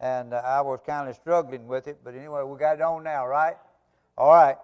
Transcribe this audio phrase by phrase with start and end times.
[0.00, 1.98] and uh, I was kind of struggling with it.
[2.04, 3.56] But anyway, we got it on now, right?
[4.18, 4.56] All right.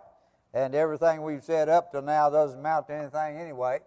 [0.54, 3.80] And everything we've said up till now doesn't amount to anything anyway.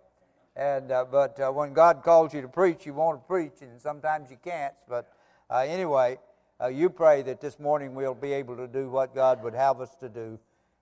[0.56, 3.80] And uh, but uh, when God calls you to preach, you want to preach, and
[3.80, 4.74] sometimes you can't.
[4.88, 5.12] But
[5.50, 6.18] uh, anyway,
[6.62, 9.82] uh, you pray that this morning we'll be able to do what God would have
[9.82, 10.40] us to do.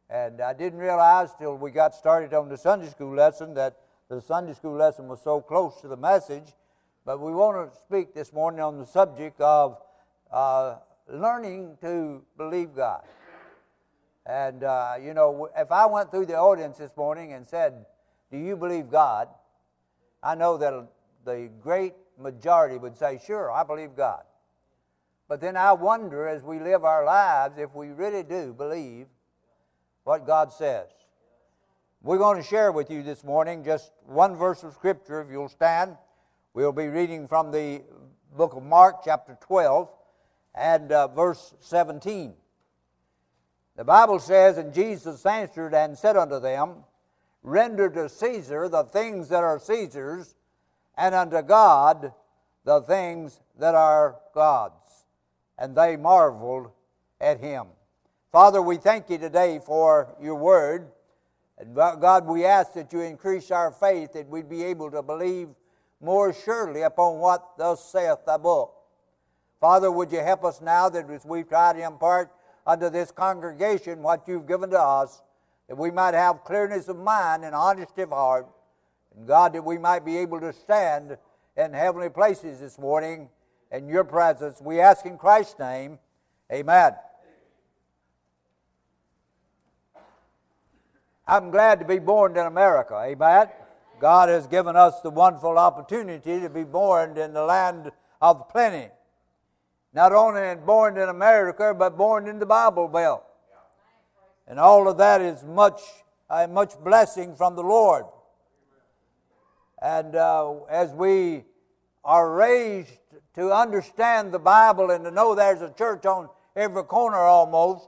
[0.10, 3.78] And I didn't realize till we got started on the Sunday school lesson that
[4.10, 6.54] the Sunday school lesson was so close to the message.
[7.04, 9.78] But we want to speak this morning on the subject of
[10.34, 13.04] uh, learning to believe God.
[14.26, 17.86] And, uh, you know, if I went through the audience this morning and said,
[18.32, 19.28] Do you believe God?
[20.24, 20.88] I know that
[21.26, 24.24] the great majority would say, Sure, I believe God.
[25.28, 29.08] But then I wonder as we live our lives if we really do believe
[30.04, 30.88] what God says.
[32.02, 35.48] We're going to share with you this morning just one verse of Scripture, if you'll
[35.48, 35.96] stand.
[36.54, 37.82] We'll be reading from the
[38.36, 39.90] book of Mark, chapter 12,
[40.56, 42.34] and uh, verse 17.
[43.76, 46.84] The Bible says, And Jesus answered and said unto them,
[47.42, 50.36] Render to Caesar the things that are Caesar's,
[50.98, 52.14] and unto God
[52.66, 55.06] the things that are God's.
[55.58, 56.72] And they marveled
[57.20, 57.68] at him.
[58.32, 60.88] Father, we thank you today for your word.
[61.58, 65.50] And God, we ask that you increase our faith, that we'd be able to believe
[66.02, 68.74] more surely upon what thus saith thy book.
[69.64, 72.30] Father, would you help us now that as we try to impart
[72.68, 75.22] unto this congregation what you've given to us,
[75.70, 78.46] that we might have clearness of mind and honesty of heart.
[79.16, 81.16] And God, that we might be able to stand
[81.56, 83.30] in heavenly places this morning
[83.72, 84.60] in your presence.
[84.60, 85.98] We ask in Christ's name,
[86.52, 86.96] amen.
[91.26, 93.48] I'm glad to be born in America, amen.
[94.02, 98.90] God has given us the wonderful opportunity to be born in the land of plenty.
[99.94, 103.24] Not only born in America, but born in the Bible Belt.
[104.48, 105.82] And all of that is much,
[106.30, 108.06] uh, much blessing from the Lord.
[109.82, 111.44] And uh, as we
[112.04, 112.98] are raised
[113.36, 117.88] to understand the Bible and to know there's a church on every corner almost,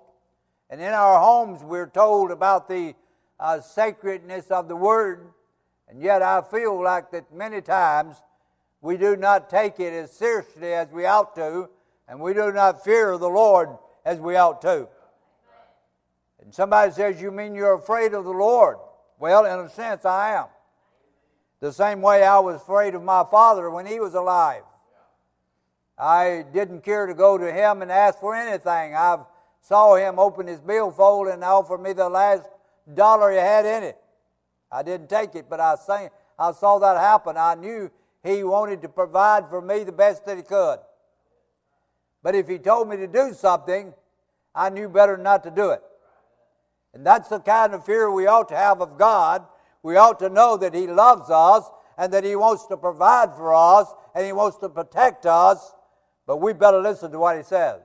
[0.70, 2.96] and in our homes we're told about the
[3.40, 5.28] uh, sacredness of the Word,
[5.88, 8.16] and yet I feel like that many times
[8.82, 11.70] we do not take it as seriously as we ought to,
[12.08, 13.70] and we do not fear the Lord
[14.06, 14.88] as we ought to.
[16.44, 18.78] And somebody says, You mean you're afraid of the Lord?
[19.20, 20.46] Well, in a sense, I am.
[21.60, 24.64] The same way I was afraid of my father when he was alive.
[25.98, 28.96] I didn't care to go to him and ask for anything.
[28.96, 29.18] I
[29.62, 32.44] saw him open his billfold and offer me the last
[32.94, 33.98] dollar he had in it.
[34.72, 37.38] I didn't take it, but I, sang, I saw that happen.
[37.38, 37.90] I knew
[38.24, 40.80] he wanted to provide for me the best that he could.
[42.26, 43.94] But if he told me to do something,
[44.56, 45.84] I knew better not to do it.
[46.92, 49.46] And that's the kind of fear we ought to have of God.
[49.84, 51.70] We ought to know that He loves us
[52.00, 55.76] and that He wants to provide for us and He wants to protect us.
[56.26, 57.82] But we better listen to what He says.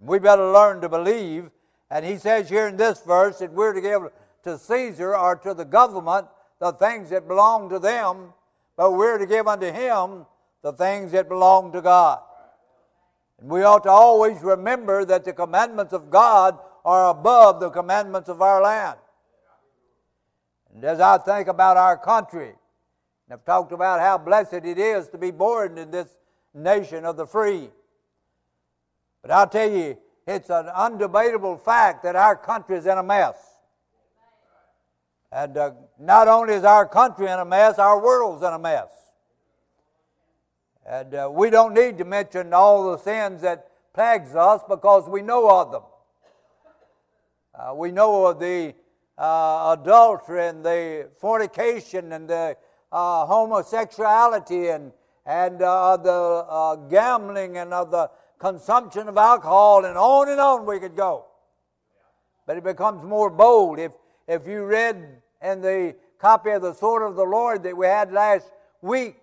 [0.00, 1.50] We better learn to believe.
[1.90, 4.02] And He says here in this verse that we're to give
[4.44, 8.32] to Caesar or to the government the things that belong to them,
[8.78, 10.24] but we're to give unto Him
[10.62, 12.20] the things that belong to God.
[13.40, 18.28] And we ought to always remember that the commandments of God are above the commandments
[18.28, 18.98] of our land.
[20.74, 25.08] And as I think about our country, and I've talked about how blessed it is
[25.08, 26.08] to be born in this
[26.54, 27.70] nation of the free.
[29.22, 33.36] But I'll tell you, it's an undebatable fact that our country is in a mess.
[35.32, 38.88] And uh, not only is our country in a mess, our world's in a mess.
[40.88, 45.20] And uh, we don't need to mention all the sins that plagues us because we
[45.20, 45.82] know of them.
[47.58, 48.72] Uh, we know of the
[49.18, 52.56] uh, adultery and the fornication and the
[52.92, 54.92] uh, homosexuality and,
[55.24, 60.66] and uh, the uh, gambling and of the consumption of alcohol and on and on
[60.66, 61.24] we could go.
[62.46, 63.80] But it becomes more bold.
[63.80, 63.92] If,
[64.28, 68.12] if you read in the copy of the Sword of the Lord that we had
[68.12, 68.46] last
[68.82, 69.16] week,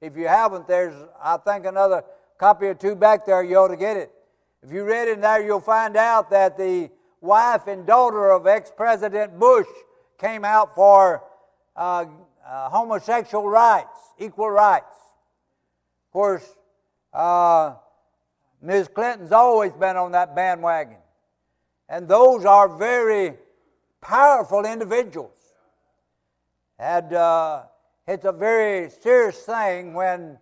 [0.00, 2.04] if you haven't, there's, I think, another
[2.38, 3.42] copy or two back there.
[3.42, 4.12] You ought to get it.
[4.62, 6.90] If you read it there, you'll find out that the
[7.20, 9.66] wife and daughter of ex President Bush
[10.18, 11.22] came out for
[11.76, 12.04] uh,
[12.46, 14.96] uh, homosexual rights, equal rights.
[16.08, 16.56] Of course,
[17.12, 17.74] uh,
[18.62, 18.88] Ms.
[18.88, 20.96] Clinton's always been on that bandwagon.
[21.88, 23.34] And those are very
[24.00, 25.36] powerful individuals.
[26.78, 27.62] And uh,
[28.08, 30.38] it's a very serious thing when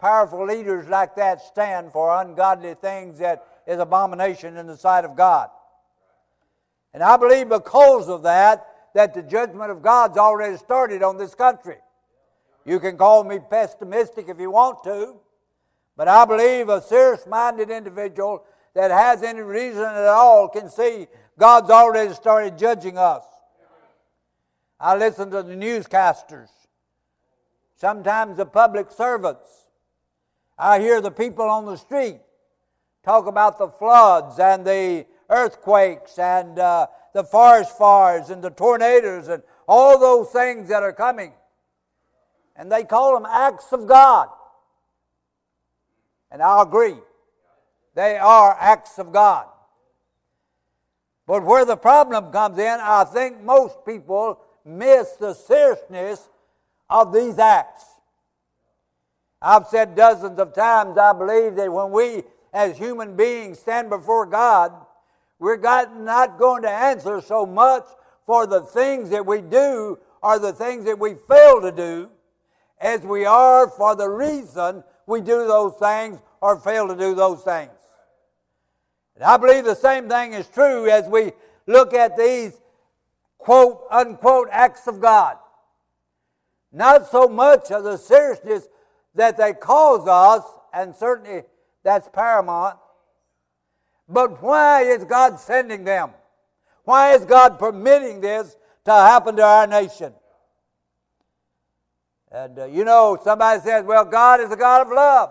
[0.00, 5.14] powerful leaders like that stand for ungodly things that is abomination in the sight of
[5.14, 5.50] God.
[6.94, 11.34] And I believe because of that, that the judgment of God's already started on this
[11.34, 11.76] country.
[12.64, 15.14] You can call me pessimistic if you want to,
[15.94, 18.44] but I believe a serious minded individual
[18.74, 21.06] that has any reason at all can see
[21.38, 23.24] God's already started judging us.
[24.78, 26.48] I listen to the newscasters,
[27.76, 29.48] sometimes the public servants.
[30.58, 32.20] I hear the people on the street
[33.02, 39.28] talk about the floods and the earthquakes and uh, the forest fires and the tornadoes
[39.28, 41.32] and all those things that are coming.
[42.54, 44.28] And they call them acts of God.
[46.30, 46.96] And I agree.
[47.94, 49.46] They are acts of God.
[51.26, 56.28] But where the problem comes in, I think most people miss the seriousness
[56.90, 57.84] of these acts.
[59.40, 64.26] I've said dozens of times, I believe that when we as human beings stand before
[64.26, 64.72] God,
[65.38, 67.84] we're not going to answer so much
[68.24, 72.10] for the things that we do or the things that we fail to do
[72.80, 77.42] as we are for the reason we do those things or fail to do those
[77.42, 77.70] things.
[79.14, 81.32] And I believe the same thing is true as we
[81.66, 82.58] look at these
[83.46, 85.36] quote unquote acts of God.
[86.72, 88.66] Not so much of the seriousness
[89.14, 90.42] that they cause us,
[90.74, 91.42] and certainly
[91.84, 92.76] that's paramount,
[94.08, 96.10] but why is God sending them?
[96.82, 100.12] Why is God permitting this to happen to our nation?
[102.32, 105.30] And uh, you know, somebody says, well, God is a God of love.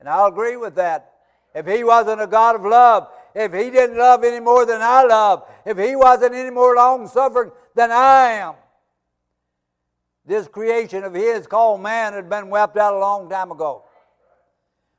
[0.00, 1.12] And I'll agree with that.
[1.54, 5.04] If He wasn't a God of love, if He didn't love any more than I
[5.04, 8.54] love, if He wasn't any more long suffering than I am,
[10.24, 13.84] this creation of His called man had been wiped out a long time ago.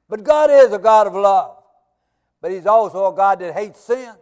[0.09, 1.61] But God is a God of love
[2.41, 4.13] but He's also a God that hates sin.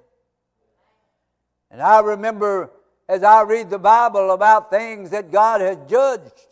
[1.71, 2.71] And I remember
[3.07, 6.47] as I read the Bible about things that God has judged.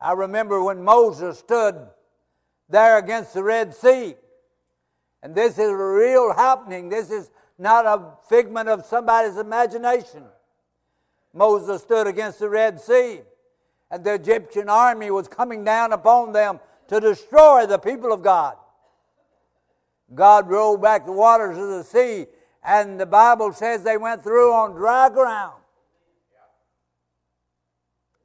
[0.00, 1.88] I remember when Moses stood
[2.68, 4.14] there against the Red Sea.
[5.22, 6.88] And this is a real happening.
[6.88, 10.24] This is not a figment of somebody's imagination.
[11.34, 13.20] Moses stood against the Red Sea,
[13.90, 18.56] and the Egyptian army was coming down upon them to destroy the people of God.
[20.14, 22.26] God rolled back the waters of the sea,
[22.62, 25.54] and the Bible says they went through on dry ground.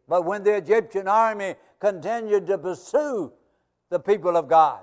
[0.08, 3.34] But when the Egyptian army continued to pursue
[3.90, 4.82] the people of God,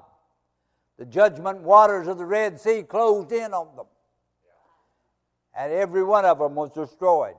[1.01, 3.87] the judgment waters of the Red Sea closed in on them.
[5.57, 7.37] And every one of them was destroyed.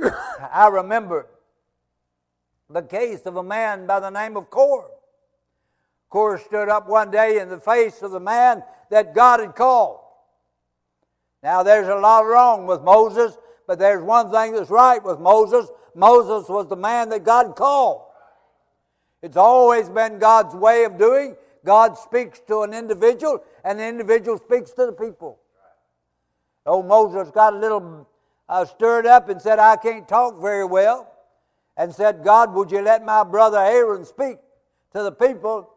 [0.52, 1.26] I remember
[2.70, 4.86] the case of a man by the name of Korah.
[6.08, 9.98] Korah stood up one day in the face of the man that God had called.
[11.42, 13.36] Now, there's a lot wrong with Moses,
[13.66, 15.68] but there's one thing that's right with Moses.
[15.96, 18.02] Moses was the man that God called.
[19.22, 21.34] It's always been God's way of doing.
[21.66, 25.40] God speaks to an individual, and the individual speaks to the people.
[26.64, 28.08] Old Moses got a little
[28.48, 31.12] uh, stirred up and said, I can't talk very well.
[31.76, 34.38] And said, God, would you let my brother Aaron speak
[34.92, 35.68] to the people?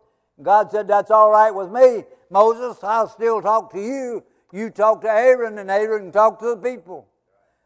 [0.41, 2.05] God said, That's all right with me.
[2.29, 4.23] Moses, I'll still talk to you.
[4.53, 7.07] You talk to Aaron, and Aaron talk to the people.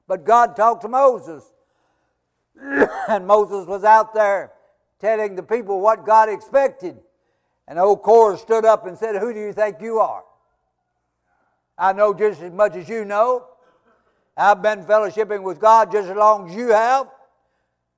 [0.08, 1.44] But God talked to Moses.
[2.60, 4.54] and Moses was out there
[5.00, 6.98] telling the people what God expected.
[7.68, 10.24] And old Korah stood up and said, Who do you think you are?
[11.78, 13.48] I know just as much as you know.
[14.36, 17.08] I've been fellowshipping with God just as long as you have.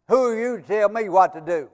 [0.07, 1.69] Who are you to tell me what to do?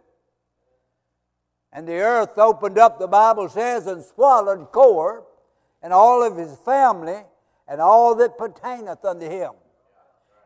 [1.74, 5.24] And the earth opened up, the Bible says, and swallowed Korah
[5.82, 7.24] and all of his family
[7.68, 9.52] and all that pertaineth unto him.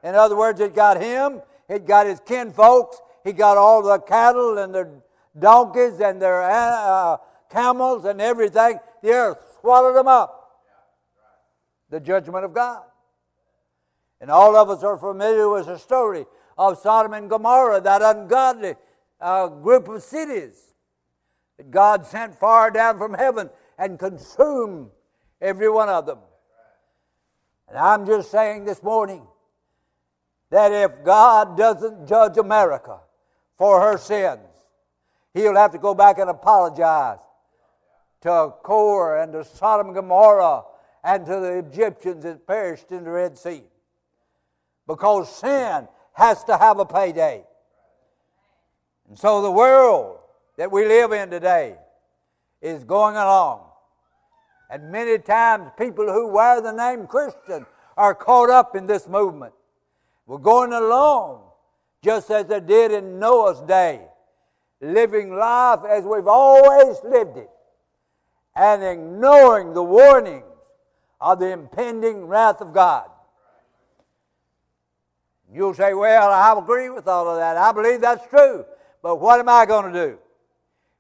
[0.04, 4.60] In other words, it got him, it got his kinfolks, he got all the cattle
[4.60, 4.88] and the
[5.38, 7.18] donkeys and their uh,
[7.50, 8.80] camels and everything.
[9.02, 10.62] The earth swallowed them up.
[11.90, 12.84] The judgment of God.
[14.22, 16.26] And all of us are familiar with the story
[16.58, 18.76] of Sodom and Gomorrah, that ungodly
[19.20, 20.76] uh, group of cities
[21.58, 24.90] that God sent fire down from heaven and consumed
[25.42, 26.20] every one of them.
[27.68, 29.26] And I'm just saying this morning
[30.50, 33.00] that if God doesn't judge America
[33.58, 34.40] for her sins,
[35.34, 37.20] He'll have to go back and apologize
[38.26, 40.64] to Korah and to Sodom and Gomorrah
[41.04, 43.62] and to the Egyptians that perished in the Red Sea.
[44.88, 47.44] Because sin has to have a payday.
[49.08, 50.18] And so the world
[50.58, 51.76] that we live in today
[52.64, 53.62] is going along.
[54.72, 59.54] And many times, people who wear the name Christian are caught up in this movement.
[60.26, 61.44] We're going along
[62.04, 64.02] just as they did in Noah's day,
[64.82, 67.50] living life as we've always lived it,
[68.56, 70.46] and ignoring the warnings
[71.20, 73.10] of the impending wrath of God.
[75.52, 77.58] You'll say, Well, I agree with all of that.
[77.58, 78.66] I believe that's true.
[79.02, 80.18] But what am I going to do?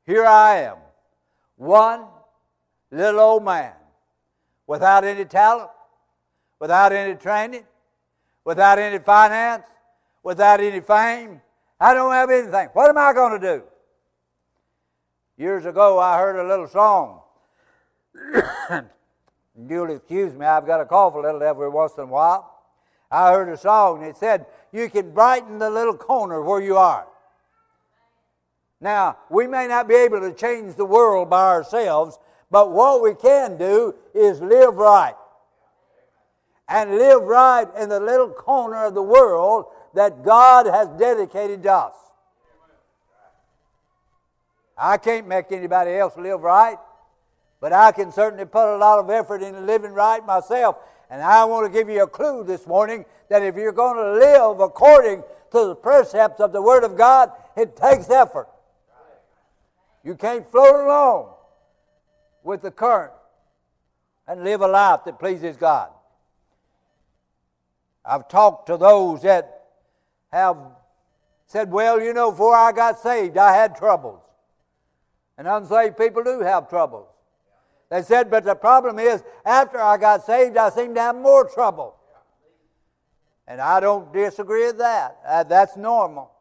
[0.05, 0.77] Here I am,
[1.55, 2.05] one
[2.91, 3.73] little old man
[4.67, 5.69] without any talent,
[6.59, 7.63] without any training,
[8.43, 9.65] without any finance,
[10.23, 11.41] without any fame.
[11.79, 12.69] I don't have anything.
[12.73, 13.63] What am I going to do?
[15.37, 17.21] Years ago, I heard a little song.
[19.69, 22.51] You'll excuse me, I've got to cough a little every once in a while.
[23.09, 26.77] I heard a song and it said, You can brighten the little corner where you
[26.77, 27.07] are.
[28.81, 32.19] Now, we may not be able to change the world by ourselves,
[32.51, 35.15] but what we can do is live right.
[36.67, 41.71] And live right in the little corner of the world that God has dedicated to
[41.73, 41.93] us.
[44.77, 46.77] I can't make anybody else live right,
[47.59, 50.77] but I can certainly put a lot of effort into living right myself.
[51.09, 54.13] And I want to give you a clue this morning that if you're going to
[54.13, 58.47] live according to the precepts of the Word of God, it takes effort.
[60.03, 61.33] You can't float along
[62.43, 63.13] with the current
[64.27, 65.89] and live a life that pleases God.
[68.03, 69.63] I've talked to those that
[70.31, 70.57] have
[71.47, 74.21] said, Well, you know, before I got saved, I had troubles.
[75.37, 77.07] And unsaved people do have troubles.
[77.89, 81.47] They said, But the problem is, after I got saved, I seem to have more
[81.47, 81.95] trouble.
[83.47, 85.17] And I don't disagree with that.
[85.27, 86.31] Uh, that's normal.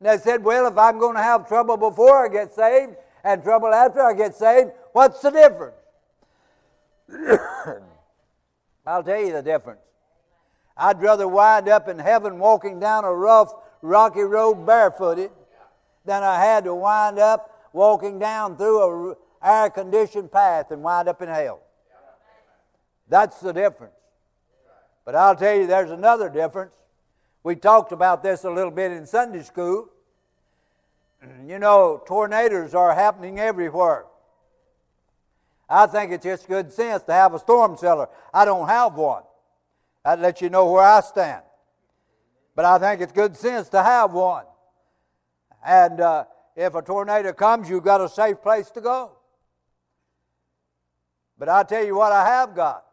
[0.00, 3.42] And they said, Well, if I'm going to have trouble before I get saved and
[3.42, 5.76] trouble after I get saved, what's the difference?
[8.86, 9.80] I'll tell you the difference.
[10.76, 15.30] I'd rather wind up in heaven walking down a rough, rocky road barefooted
[16.04, 21.08] than I had to wind up walking down through a air conditioned path and wind
[21.08, 21.62] up in hell.
[23.08, 23.94] That's the difference.
[25.04, 26.72] But I'll tell you, there's another difference.
[27.42, 29.88] We talked about this a little bit in Sunday school.
[31.46, 34.06] You know, tornadoes are happening everywhere.
[35.68, 38.08] I think it's just good sense to have a storm cellar.
[38.34, 39.22] I don't have one.
[40.04, 41.42] That lets you know where I stand.
[42.56, 44.44] But I think it's good sense to have one.
[45.64, 46.24] And uh,
[46.56, 49.12] if a tornado comes, you've got a safe place to go.
[51.42, 52.84] But I tell you what, I have got.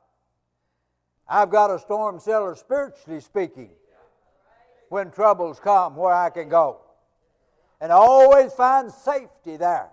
[1.27, 3.70] I've got a storm cellar spiritually speaking
[4.88, 6.79] when troubles come where I can go.
[7.79, 9.91] And I always find safety there.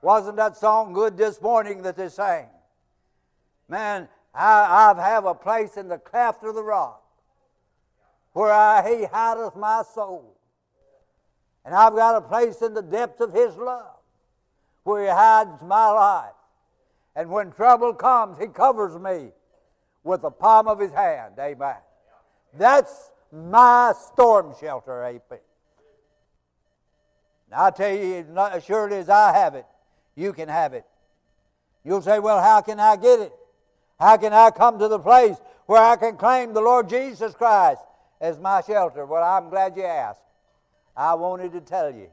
[0.00, 2.46] Wasn't that song good this morning that they sang?
[3.68, 7.02] Man, I, I have a place in the cleft of the rock
[8.32, 10.36] where I, He hideth my soul.
[11.64, 13.96] And I've got a place in the depths of His love
[14.84, 16.35] where He hides my life.
[17.16, 19.30] And when trouble comes, He covers me
[20.04, 21.34] with the palm of His hand.
[21.40, 21.76] Amen.
[22.56, 25.40] That's my storm shelter, amen.
[27.50, 29.66] And I tell you, as surely as I have it,
[30.14, 30.84] you can have it.
[31.84, 33.32] You'll say, well, how can I get it?
[33.98, 37.80] How can I come to the place where I can claim the Lord Jesus Christ
[38.20, 39.06] as my shelter?
[39.06, 40.20] Well, I'm glad you asked.
[40.96, 42.08] I wanted to tell you.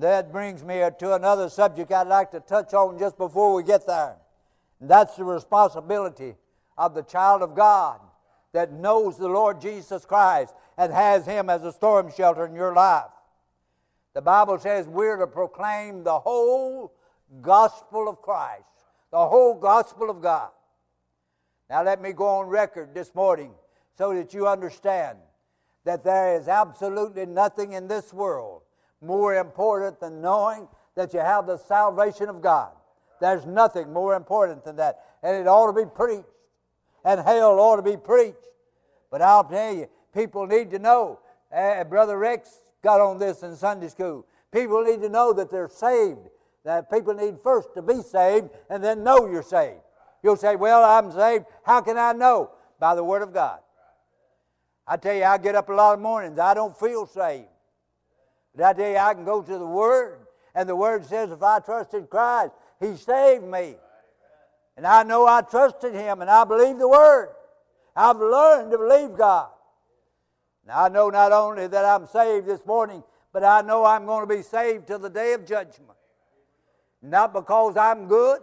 [0.00, 3.86] That brings me to another subject I'd like to touch on just before we get
[3.86, 4.16] there.
[4.80, 6.36] That's the responsibility
[6.78, 8.00] of the child of God
[8.54, 12.74] that knows the Lord Jesus Christ and has Him as a storm shelter in your
[12.74, 13.10] life.
[14.14, 16.94] The Bible says we're to proclaim the whole
[17.42, 18.64] gospel of Christ,
[19.10, 20.48] the whole gospel of God.
[21.68, 23.52] Now, let me go on record this morning
[23.98, 25.18] so that you understand
[25.84, 28.62] that there is absolutely nothing in this world
[29.00, 32.70] more important than knowing that you have the salvation of God.
[33.20, 35.00] There's nothing more important than that.
[35.22, 36.28] And it ought to be preached.
[37.04, 38.36] And hell ought to be preached.
[39.10, 41.20] But I'll tell you, people need to know.
[41.54, 42.50] Uh, Brother Rex
[42.82, 44.26] got on this in Sunday school.
[44.52, 46.28] People need to know that they're saved.
[46.64, 49.80] That people need first to be saved and then know you're saved.
[50.22, 51.46] You'll say, Well, I'm saved.
[51.64, 52.50] How can I know?
[52.78, 53.60] By the Word of God.
[54.86, 56.38] I tell you, I get up a lot of mornings.
[56.38, 57.46] I don't feel saved.
[58.60, 62.10] Tell you, I can go to the Word, and the Word says, if I trusted
[62.10, 63.76] Christ, He saved me.
[64.76, 67.30] And I know I trusted Him, and I believe the Word.
[67.96, 69.48] I've learned to believe God.
[70.66, 73.02] Now, I know not only that I'm saved this morning,
[73.32, 75.98] but I know I'm going to be saved till the day of judgment.
[77.02, 78.40] Not because I'm good,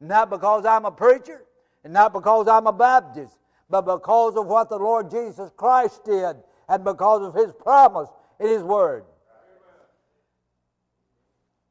[0.00, 1.44] not because I'm a preacher,
[1.84, 6.36] and not because I'm a Baptist, but because of what the Lord Jesus Christ did
[6.68, 8.08] and because of His promise
[8.40, 9.04] in His Word.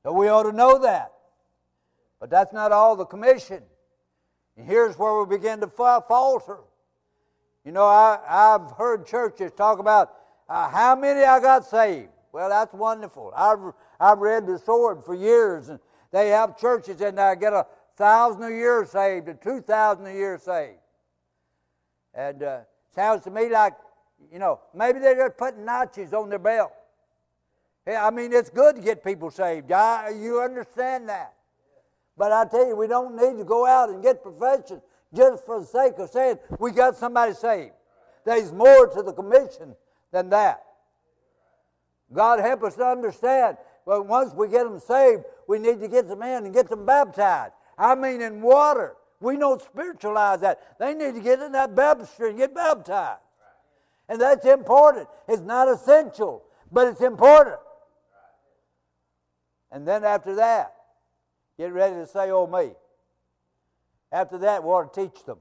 [0.04, 1.12] So we ought to know that.
[2.20, 3.64] But that's not all the commission.
[4.58, 6.60] And here's where we begin to falter.
[7.64, 10.14] You know, I, I've heard churches talk about
[10.48, 12.10] uh, how many I got saved.
[12.32, 13.32] Well, that's wonderful.
[13.36, 15.80] I've, I've read the sword for years, and
[16.12, 17.66] they have churches in there get a
[17.98, 20.80] thousand a year saved, or two thousand a year saved.
[22.14, 22.60] And uh,
[22.96, 23.74] sounds to me like,
[24.32, 26.72] you know, maybe they're just putting notches on their belt.
[27.96, 29.72] I mean, it's good to get people saved.
[29.72, 31.34] I, you understand that.
[32.18, 34.82] But I tell you, we don't need to go out and get professions
[35.14, 37.74] just for the sake of saying we got somebody saved.
[38.26, 39.76] There's more to the commission
[40.12, 40.64] than that.
[42.12, 43.58] God help us to understand.
[43.86, 46.86] But once we get them saved, we need to get them in and get them
[46.86, 47.54] baptized.
[47.78, 48.96] I mean, in water.
[49.22, 50.78] We don't spiritualize that.
[50.80, 53.22] They need to get in that baptistry and get baptized.
[54.08, 55.08] And that's important.
[55.28, 57.58] It's not essential, but it's important.
[59.72, 60.74] And then after that,
[61.58, 62.72] get ready to say, oh, me.
[64.12, 65.38] After that, we ought to teach them.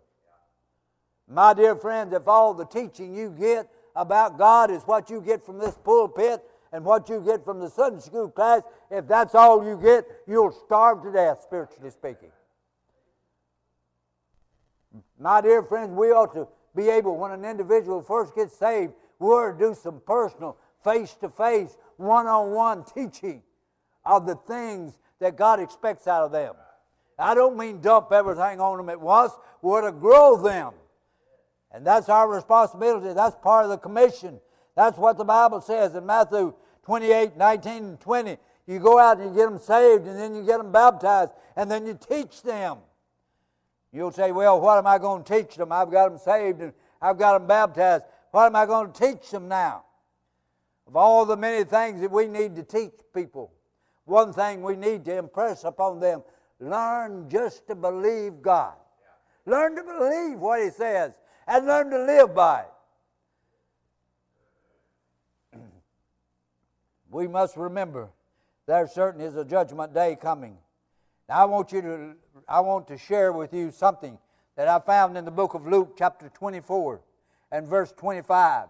[1.27, 5.45] My dear friends, if all the teaching you get about God is what you get
[5.45, 6.43] from this pulpit
[6.73, 10.53] and what you get from the Sunday school class, if that's all you get, you'll
[10.53, 12.31] starve to death, spiritually speaking.
[15.19, 19.29] My dear friends, we ought to be able, when an individual first gets saved, we
[19.29, 23.43] ought to do some personal, face to face, one on one teaching
[24.17, 26.55] of the things that God expects out of them.
[27.19, 29.33] I don't mean dump everything on them at once.
[29.61, 30.73] We're to grow them.
[31.73, 33.13] And that's our responsibility.
[33.13, 34.41] That's part of the commission.
[34.77, 38.37] That's what the Bible says in Matthew 28 19 and 20.
[38.67, 41.71] You go out and you get them saved, and then you get them baptized, and
[41.71, 42.79] then you teach them.
[43.93, 45.73] You'll say, Well, what am I going to teach them?
[45.73, 48.05] I've got them saved and I've got them baptized.
[48.31, 49.85] What am I going to teach them now?
[50.87, 53.53] Of all the many things that we need to teach people,
[54.09, 56.23] one thing we need to impress upon them
[56.61, 58.75] learn just to believe God.
[59.47, 61.15] Learn to believe what He says
[61.47, 62.65] and learn to live by
[65.55, 65.59] it.
[67.11, 68.09] we must remember
[68.67, 70.59] there certainly is a judgment day coming.
[71.29, 72.15] Now, I want you to,
[72.47, 74.19] I want to share with you something
[74.57, 77.01] that I found in the book of Luke, chapter 24
[77.51, 78.69] and verse 25.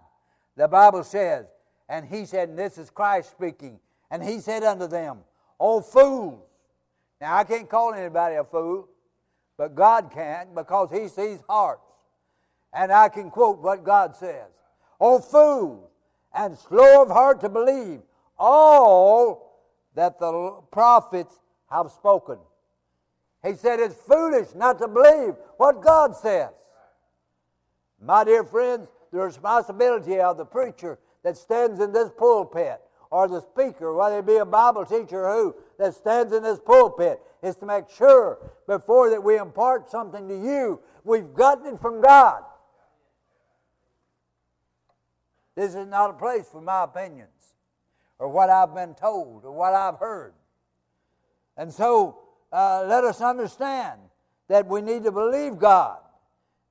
[0.56, 1.46] The Bible says,
[1.88, 5.18] and he said, and this is Christ speaking, and he said unto them,
[5.60, 6.42] Oh, o fools.
[7.20, 8.88] Now, I can't call anybody a fool,
[9.56, 11.82] but God can because he sees hearts.
[12.72, 14.50] And I can quote what God says
[15.00, 15.90] oh, O fools,
[16.34, 18.00] and slow of heart to believe
[18.38, 21.40] all that the prophets
[21.70, 22.38] have spoken.
[23.44, 26.50] He said it's foolish not to believe what God says.
[28.00, 33.40] My dear friends, the responsibility of the preacher that stands in this pulpit or the
[33.40, 37.56] speaker, whether it be a Bible teacher or who, that stands in this pulpit, is
[37.56, 42.42] to make sure before that we impart something to you, we've gotten it from God.
[45.54, 47.56] This is not a place for my opinions
[48.18, 50.34] or what I've been told or what I've heard.
[51.56, 52.18] And so
[52.52, 54.00] uh, let us understand
[54.48, 55.98] that we need to believe God.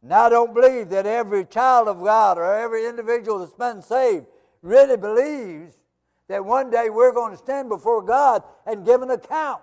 [0.01, 4.25] Now, I don't believe that every child of God or every individual that's been saved
[4.61, 5.73] really believes
[6.27, 9.61] that one day we're going to stand before God and give an account.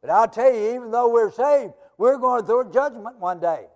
[0.00, 3.66] But I'll tell you, even though we're saved, we're going through a judgment one day.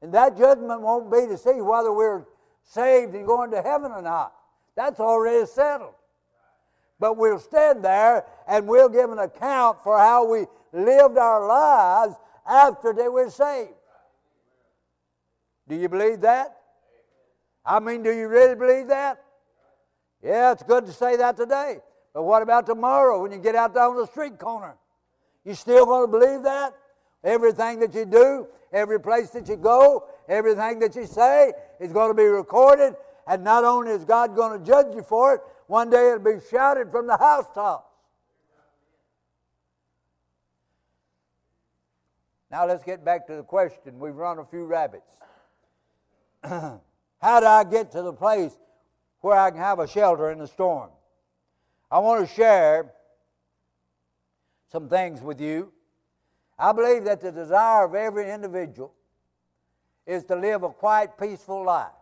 [0.00, 2.24] And that judgment won't be to see whether we're
[2.64, 4.32] saved and going to heaven or not.
[4.74, 5.94] That's already settled.
[6.98, 12.16] But we'll stand there and we'll give an account for how we lived our lives
[12.48, 13.70] after they were saved.
[15.68, 16.61] Do you believe that?
[17.64, 19.22] I mean, do you really believe that?
[20.22, 21.78] Yeah, it's good to say that today.
[22.12, 24.76] But what about tomorrow when you get out there on the street corner?
[25.44, 26.74] You still going to believe that?
[27.24, 32.10] Everything that you do, every place that you go, everything that you say is going
[32.10, 32.94] to be recorded.
[33.26, 36.40] And not only is God going to judge you for it, one day it'll be
[36.50, 37.88] shouted from the housetops.
[42.50, 43.98] Now let's get back to the question.
[43.98, 45.10] We've run a few rabbits.
[47.22, 48.52] How do I get to the place
[49.20, 50.90] where I can have a shelter in the storm?
[51.88, 52.92] I want to share
[54.72, 55.72] some things with you.
[56.58, 58.92] I believe that the desire of every individual
[60.04, 61.92] is to live a quiet, peaceful life.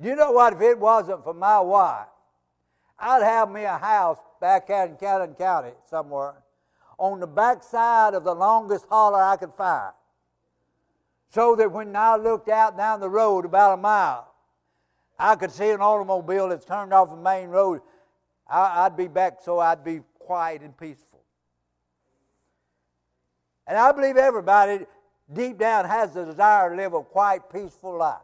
[0.00, 0.54] You know what?
[0.54, 2.06] If it wasn't for my wife,
[2.98, 6.36] I'd have me a house back out in Cannon County somewhere
[6.98, 9.92] on the backside of the longest holler I could find.
[11.30, 14.32] So that when I looked out down the road about a mile,
[15.18, 17.80] I could see an automobile that's turned off the main road.
[18.48, 21.20] I, would be back so I'd be quiet and peaceful.
[23.66, 24.86] And I believe everybody
[25.32, 28.18] deep down has the desire to live a quiet, peaceful life.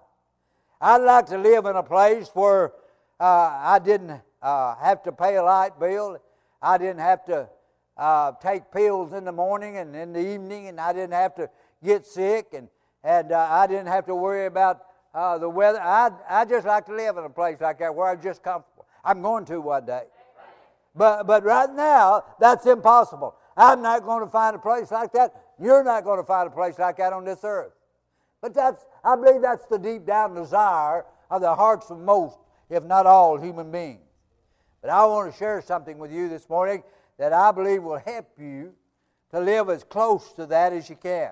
[0.80, 2.72] I'd like to live in a place where
[3.18, 6.18] uh, I didn't uh, have to pay a light bill.
[6.60, 7.48] I didn't have to
[7.96, 11.50] uh, take pills in the morning and in the evening, and I didn't have to
[11.82, 12.68] get sick, and,
[13.04, 14.82] and uh, I didn't have to worry about
[15.14, 15.80] uh, the weather.
[15.80, 18.86] I, I just like to live in a place like that where I'm just comfortable.
[19.04, 20.04] I'm going to one day.
[20.94, 23.34] But, but right now, that's impossible.
[23.56, 25.34] I'm not going to find a place like that.
[25.60, 27.72] You're not going to find a place like that on this earth.
[28.40, 32.38] But that's, I believe that's the deep down desire of the hearts of most,
[32.68, 34.00] if not all, human beings.
[34.80, 36.82] But I want to share something with you this morning
[37.18, 38.74] that I believe will help you
[39.30, 41.30] to live as close to that as you can.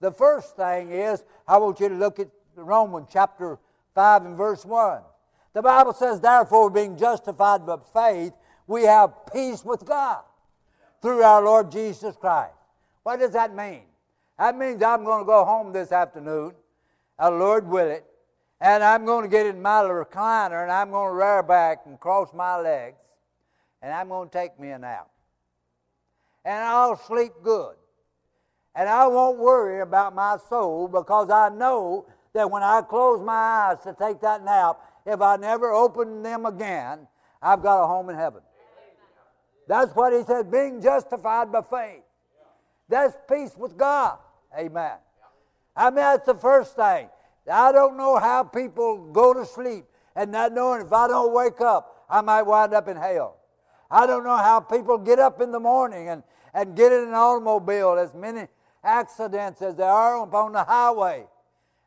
[0.00, 3.58] The first thing is, I want you to look at Romans chapter
[3.94, 5.02] 5 and verse 1.
[5.52, 8.32] The Bible says, Therefore, being justified by faith,
[8.66, 10.22] we have peace with God
[11.02, 12.54] through our Lord Jesus Christ.
[13.02, 13.82] What does that mean?
[14.38, 16.52] That means I'm going to go home this afternoon,
[17.18, 18.04] uh, Lord will it,
[18.60, 21.98] and I'm going to get in my recliner and I'm going to rear back and
[21.98, 23.00] cross my legs
[23.82, 25.08] and I'm going to take me a nap.
[26.44, 27.74] And I'll sleep good.
[28.74, 33.32] And I won't worry about my soul because I know that when I close my
[33.32, 37.08] eyes to take that nap, if I never open them again,
[37.42, 38.42] I've got a home in heaven.
[39.66, 42.02] That's what he said, being justified by faith.
[42.88, 44.18] That's peace with God.
[44.56, 44.96] Amen.
[45.76, 47.08] I mean, that's the first thing.
[47.50, 51.60] I don't know how people go to sleep and not knowing if I don't wake
[51.60, 53.36] up, I might wind up in hell.
[53.90, 57.14] I don't know how people get up in the morning and, and get in an
[57.14, 58.46] automobile, as many
[58.82, 61.26] accidents as there are upon the highway,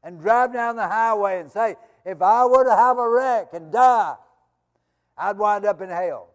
[0.03, 1.75] and drive down the highway and say,
[2.06, 4.15] if I were to have a wreck and die,
[5.17, 6.29] I'd wind up in hell.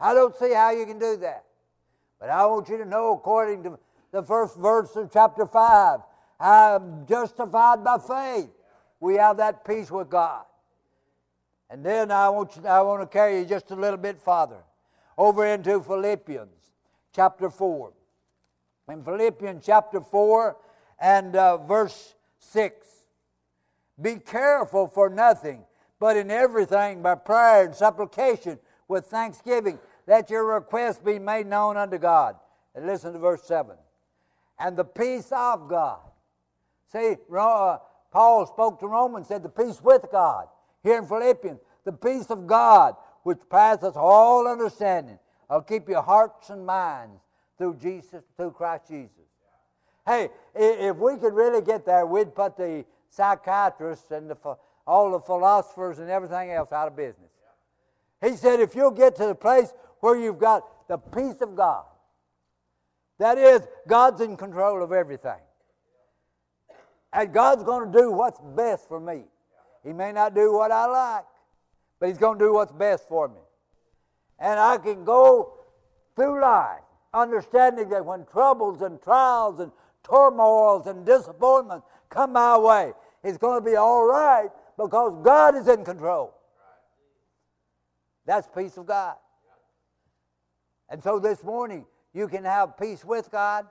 [0.00, 1.44] I don't see how you can do that.
[2.20, 3.78] But I want you to know, according to
[4.12, 6.00] the first verse of chapter 5,
[6.40, 8.50] I'm justified by faith.
[9.00, 10.44] We have that peace with God.
[11.70, 14.62] And then I want, you, I want to carry you just a little bit farther
[15.16, 16.72] over into Philippians
[17.14, 17.92] chapter 4.
[18.88, 20.56] In Philippians chapter 4
[20.98, 22.86] and uh, verse 6.
[24.00, 25.64] Be careful for nothing,
[26.00, 31.76] but in everything by prayer and supplication with thanksgiving, let your requests be made known
[31.76, 32.36] unto God.
[32.74, 33.76] And listen to verse 7.
[34.58, 36.00] And the peace of God.
[36.90, 37.78] See, uh,
[38.10, 40.46] Paul spoke to Romans, said the peace with God.
[40.82, 45.18] Here in Philippians, the peace of God which passeth all understanding.
[45.50, 47.20] I'll keep your hearts and minds
[47.58, 49.12] through Jesus, through Christ Jesus.
[50.06, 55.20] Hey, if we could really get there, we'd put the psychiatrists and the, all the
[55.20, 57.30] philosophers and everything else out of business.
[58.22, 61.84] He said, if you'll get to the place where you've got the peace of God,
[63.18, 65.40] that is, God's in control of everything.
[67.12, 69.24] And God's going to do what's best for me.
[69.84, 71.24] He may not do what I like,
[71.98, 73.40] but He's going to do what's best for me.
[74.38, 75.54] And I can go
[76.14, 76.80] through life
[77.14, 79.72] understanding that when troubles and trials and
[80.08, 82.92] turmoils and disappointments come my way,
[83.22, 86.34] it's going to be all right because God is in control.
[88.26, 89.16] That's peace of God.
[90.88, 93.66] And so this morning, you can have peace with God,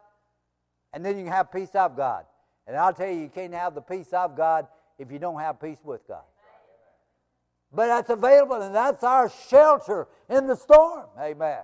[0.94, 2.26] and then you can have peace of God.
[2.68, 4.68] And I'll tell you, you can't have the peace of God
[5.00, 6.24] if you don't have peace with God.
[7.72, 11.06] But that's available, and that's our shelter in the storm.
[11.20, 11.64] Amen.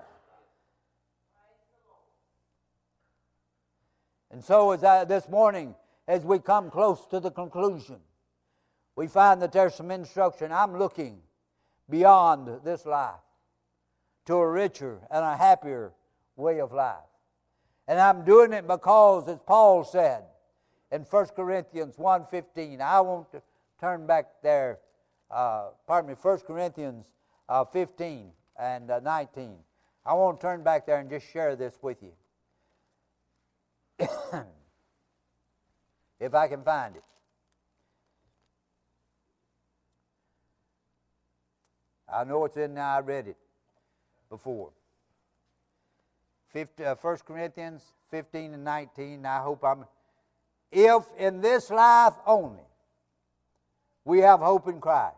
[4.33, 5.75] And so, as I, this morning,
[6.07, 7.99] as we come close to the conclusion,
[8.97, 10.51] we find that there's some instruction.
[10.51, 11.21] I'm looking
[11.89, 13.21] beyond this life
[14.25, 15.93] to a richer and a happier
[16.35, 16.97] way of life.
[17.87, 20.23] And I'm doing it because, as Paul said
[20.91, 23.41] in 1 Corinthians 1.15, I want to
[23.79, 24.79] turn back there
[25.33, 27.05] uh, pardon me, 1 Corinthians
[27.49, 29.55] uh, 15 and uh, 19.
[30.05, 32.11] I want to turn back there and just share this with you.
[36.19, 37.03] if I can find it.
[42.13, 43.37] I know it's in there, I read it
[44.29, 44.71] before.
[46.51, 49.25] 50, uh, 1 Corinthians 15 and 19.
[49.25, 49.85] I hope I'm.
[50.71, 52.63] If in this life only
[54.05, 55.15] we have hope in Christ,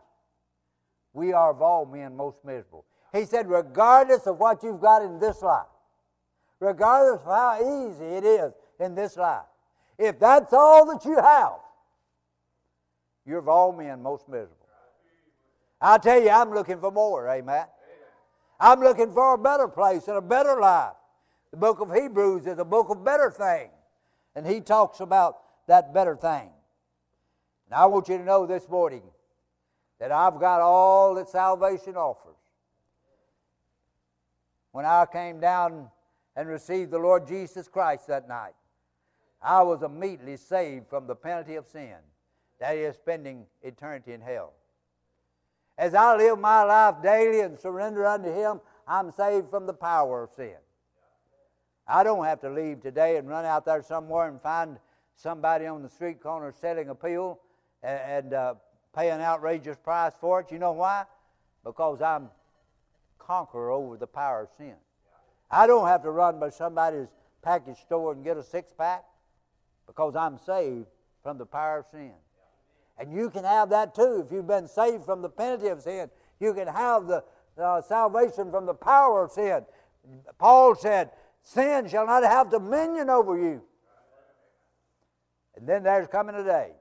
[1.13, 2.85] we are of all men most miserable.
[3.13, 5.67] He said, regardless of what you've got in this life,
[6.59, 9.45] regardless of how easy it is in this life,
[9.97, 11.53] if that's all that you have,
[13.25, 14.55] you're of all men most miserable.
[15.81, 17.65] I tell you, I'm looking for more, eh, amen.
[18.59, 20.93] I'm looking for a better place and a better life.
[21.51, 23.71] The book of Hebrews is a book of better things.
[24.35, 26.49] And he talks about that better thing.
[27.67, 29.03] And I want you to know this morning
[29.99, 32.35] that I've got all that salvation offers.
[34.71, 35.89] When I came down
[36.35, 38.53] and received the Lord Jesus Christ that night,
[39.45, 41.93] I was immediately saved from the penalty of sin,
[42.59, 44.53] that is, spending eternity in hell.
[45.77, 50.23] As I live my life daily and surrender unto Him, I'm saved from the power
[50.23, 50.55] of sin.
[51.87, 54.79] I don't have to leave today and run out there somewhere and find
[55.15, 57.39] somebody on the street corner selling a pill
[57.83, 58.55] and, uh,
[58.95, 60.51] pay an outrageous price for it.
[60.51, 61.05] You know why?
[61.63, 62.31] Because I'm
[63.19, 64.75] conqueror over the power of sin.
[65.51, 67.09] I don't have to run by somebody's
[67.43, 69.03] package store and get a six pack
[69.87, 70.87] because I'm saved
[71.23, 72.13] from the power of sin.
[72.97, 76.09] And you can have that too if you've been saved from the penalty of sin.
[76.39, 77.23] You can have the
[77.57, 79.65] uh, salvation from the power of sin.
[80.37, 81.11] Paul said,
[81.43, 83.61] Sin shall not have dominion over you.
[85.55, 86.71] And then there's coming a day.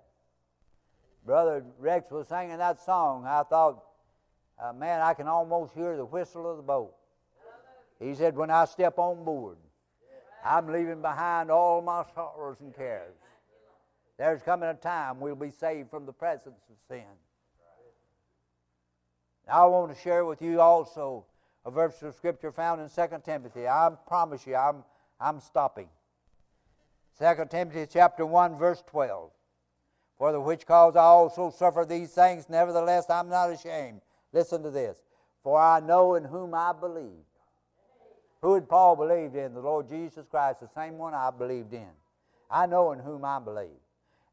[1.24, 3.24] Brother Rex was singing that song.
[3.26, 3.82] I thought,
[4.62, 6.94] uh, man, I can almost hear the whistle of the boat.
[8.00, 9.56] He said, when I step on board,
[10.44, 13.14] I'm leaving behind all my sorrows and cares.
[14.18, 17.04] There's coming a time we'll be saved from the presence of sin.
[19.48, 21.24] Now, I want to share with you also
[21.64, 23.66] a verse of Scripture found in 2 Timothy.
[23.66, 24.84] I promise you, I'm,
[25.20, 25.88] I'm stopping.
[27.18, 29.30] 2 Timothy chapter 1, verse 12.
[30.18, 34.00] For the which cause I also suffer these things, nevertheless I'm not ashamed.
[34.32, 34.98] Listen to this.
[35.42, 37.24] For I know in whom I believe.
[38.44, 39.54] Who had Paul believed in?
[39.54, 41.88] The Lord Jesus Christ, the same one I believed in.
[42.50, 43.80] I know in whom I believe.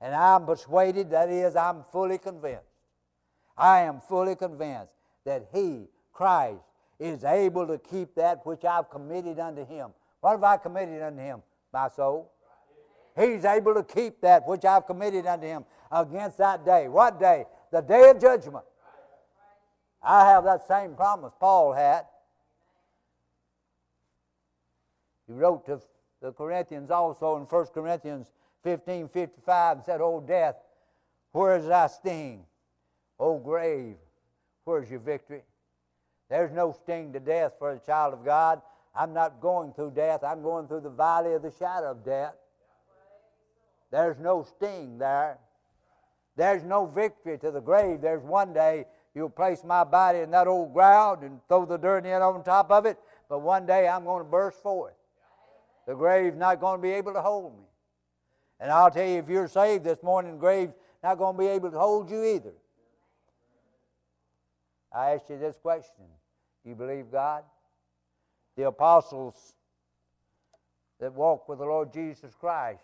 [0.02, 2.66] And I'm persuaded, that is, I'm fully convinced.
[3.58, 4.92] I am fully convinced
[5.24, 6.60] that He, Christ,
[7.00, 9.92] is able to keep that which I've committed unto Him.
[10.20, 11.42] What have I committed unto Him?
[11.72, 12.34] My soul.
[13.18, 16.90] He's able to keep that which I've committed unto Him against that day.
[16.90, 17.46] What day?
[17.72, 18.66] The day of judgment.
[20.04, 22.08] I have that same promise Paul had.
[25.32, 25.80] He wrote to
[26.22, 28.28] the Corinthians also in 1 Corinthians
[28.64, 30.56] 15 55 and said, Oh, death,
[31.32, 32.44] where is thy sting?
[33.18, 33.96] Oh, grave,
[34.66, 35.44] where's your victory?
[36.30, 38.62] There's no sting to death for the child of God.
[38.94, 42.36] I'm not going through death, I'm going through the valley of the shadow of death.
[43.90, 45.38] There's no sting there.
[46.36, 48.02] There's no victory to the grave.
[48.02, 52.06] There's one day you'll place my body in that old ground and throw the dirt
[52.06, 52.98] in on top of it,
[53.30, 54.94] but one day I'm going to burst forth.
[55.88, 57.66] The grave's not going to be able to hold me.
[58.60, 61.48] And I'll tell you, if you're saved this morning, the grave's not going to be
[61.48, 62.54] able to hold you either.
[64.94, 66.06] I ask you this question
[66.64, 67.44] Do You believe God?
[68.56, 69.56] The apostles
[71.00, 72.84] that walked with the Lord Jesus Christ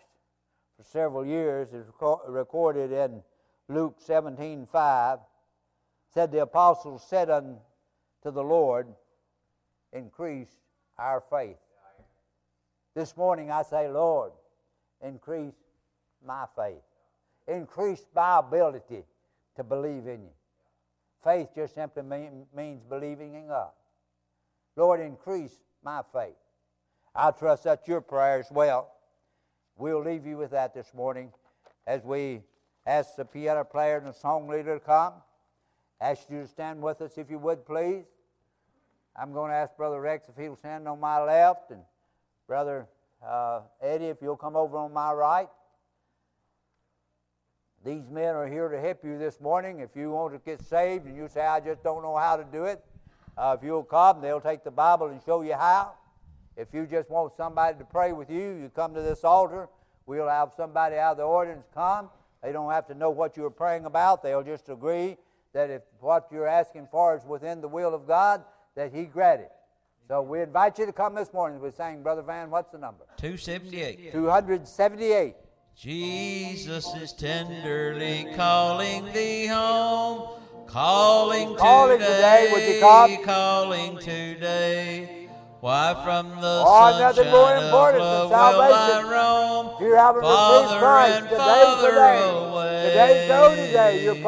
[0.76, 1.86] for several years is
[2.26, 3.22] recorded in
[3.68, 5.18] Luke 17 5.
[6.12, 7.60] Said the apostles said unto
[8.24, 8.88] the Lord,
[9.92, 10.50] Increase
[10.98, 11.56] our faith.
[12.98, 14.32] This morning I say, Lord,
[15.00, 15.54] increase
[16.26, 16.82] my faith.
[17.46, 19.04] Increase my ability
[19.54, 20.32] to believe in you.
[21.22, 23.70] Faith just simply mean, means believing in God.
[24.74, 25.52] Lord, increase
[25.84, 26.34] my faith.
[27.14, 28.90] I trust that's your prayer as well.
[29.76, 31.30] We'll leave you with that this morning
[31.86, 32.42] as we
[32.84, 35.12] ask the piano player and the song leader to come.
[36.00, 38.06] Ask you to stand with us if you would, please.
[39.14, 41.82] I'm going to ask Brother Rex if he'll stand on my left, and
[42.48, 42.88] Brother
[43.24, 45.48] uh, Eddie if you'll come over on my right.
[47.84, 49.80] These men are here to help you this morning.
[49.80, 52.44] If you want to get saved and you say, I just don't know how to
[52.50, 52.82] do it,
[53.36, 55.92] uh, if you'll come, they'll take the Bible and show you how.
[56.56, 59.68] If you just want somebody to pray with you, you come to this altar.
[60.06, 62.08] We'll have somebody out of the audience come.
[62.42, 64.22] They don't have to know what you're praying about.
[64.22, 65.18] They'll just agree
[65.52, 68.42] that if what you're asking for is within the will of God,
[68.74, 69.50] that He grant it.
[70.08, 71.60] So we invite you to come this morning.
[71.60, 73.04] We're saying, Brother Van, what's the number?
[73.18, 74.10] 278.
[74.12, 75.34] 278.
[75.76, 83.22] Jesus is tenderly calling thee home, calling, Calling today, would you come?
[83.22, 85.28] calling today.
[85.60, 86.90] Why from the Oh,
[87.24, 89.10] sunshine more of important love than will I salvation.
[89.10, 89.70] roam?
[89.74, 92.28] If you haven't Father received Christ, and the Father day.
[92.50, 92.88] away.
[92.88, 94.20] Today's the day you're we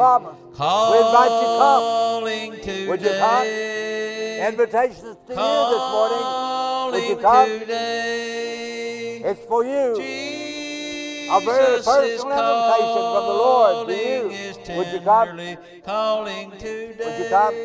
[1.07, 1.85] invite you to come.
[1.87, 2.87] calling today.
[2.87, 3.70] Would you come?
[4.41, 6.25] Invitations to you this morning.
[6.91, 7.59] Would you Calling come?
[7.59, 9.21] today.
[9.23, 9.95] It's for you.
[9.95, 14.77] Jesus very is personal invitation from the Lord to you.
[14.77, 15.57] Would you come?
[15.85, 16.95] calling today.
[16.97, 17.55] Would you come?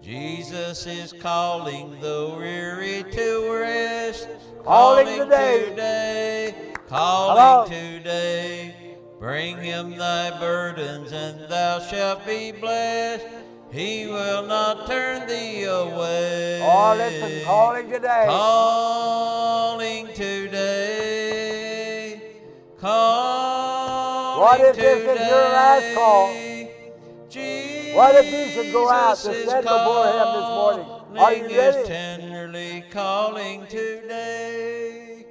[0.00, 4.28] Jesus is calling the weary to rest.
[4.64, 5.70] Calling today.
[5.70, 6.54] today.
[6.88, 7.64] Hello.
[7.66, 8.96] Calling today.
[9.18, 13.26] Bring him thy burdens and thou shalt be blessed.
[13.72, 16.60] He will not turn thee away.
[16.62, 18.26] Oh, listen, calling today.
[18.26, 21.00] Calling today.
[22.78, 26.34] Calling What if this is your last call?
[27.28, 30.86] Jesus What if you should go out to stand before Him this morning?
[31.18, 31.78] Are you ready?
[31.78, 35.26] is tenderly calling today.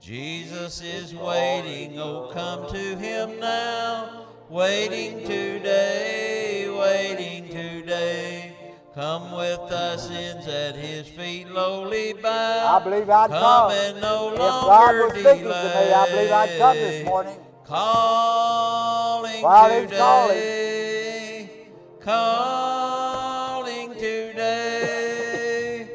[0.00, 4.26] Jesus is waiting, oh come to him now.
[4.48, 6.57] Waiting today,
[6.88, 8.54] waiting today.
[8.94, 12.76] Come with thy sins at his feet lowly bow.
[12.76, 13.40] I believe I'd come.
[13.40, 13.72] come.
[13.72, 15.92] and no If longer God was speaking to me.
[15.92, 17.36] I believe I'd come this morning.
[17.64, 21.50] Calling While he's today.
[22.00, 25.88] Calling today.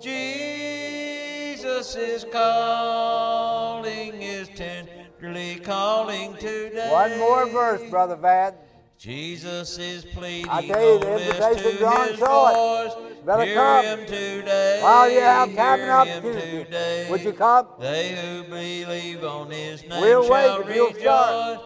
[0.00, 6.90] Jesus is calling, is tenderly calling today.
[6.92, 8.52] One more verse, Brother Van.
[8.98, 10.48] Jesus is pleading.
[10.50, 13.26] I tell you, the invitation's to on his short.
[13.26, 13.84] Better Hear come.
[13.84, 14.80] him today.
[14.82, 16.64] While you have time and opportunity.
[16.64, 17.06] today.
[17.10, 17.66] Would you come?
[17.78, 20.30] They who believe on his name We'll shall
[20.62, 21.00] wait rejoice.
[21.00, 21.60] start.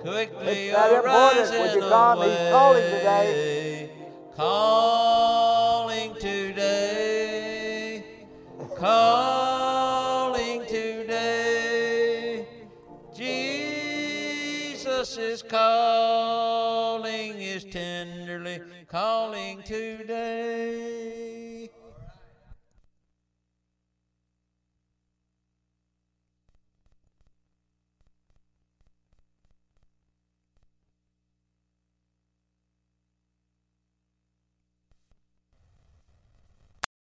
[0.00, 1.50] Quickly It's that important.
[1.60, 2.18] Would you come?
[2.22, 3.90] He's calling today.
[4.36, 8.04] Calling today.
[8.78, 12.46] Calling today.
[13.14, 16.15] Jesus is calling,
[18.88, 19.85] calling today.